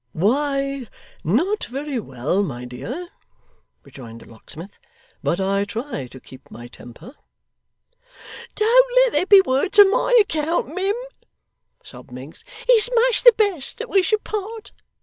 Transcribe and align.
'Why, 0.13 0.87
not 1.23 1.65
very 1.65 1.99
well, 1.99 2.41
my 2.41 2.65
dear,' 2.65 3.09
rejoined 3.83 4.21
the 4.21 4.25
locksmith, 4.31 4.79
'but 5.21 5.39
I 5.39 5.63
try 5.63 6.07
to 6.07 6.19
keep 6.19 6.49
my 6.49 6.65
temper.' 6.67 7.13
'Don't 8.55 8.95
let 8.95 9.11
there 9.11 9.27
be 9.27 9.41
words 9.41 9.77
on 9.77 9.91
my 9.91 10.17
account, 10.19 10.73
mim,' 10.73 10.95
sobbed 11.83 12.11
Miggs. 12.11 12.43
'It's 12.67 12.89
much 12.95 13.23
the 13.23 13.33
best 13.33 13.77
that 13.77 13.89
we 13.89 14.01
should 14.01 14.23
part. 14.23 14.71